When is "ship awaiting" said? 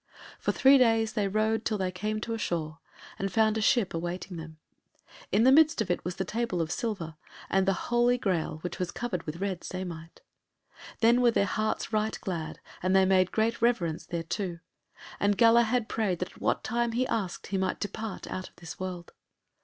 3.61-4.35